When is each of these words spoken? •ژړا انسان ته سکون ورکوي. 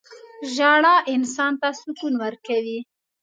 •ژړا 0.53 0.95
انسان 1.13 1.53
ته 1.61 1.69
سکون 1.79 2.13
ورکوي. 2.23 2.79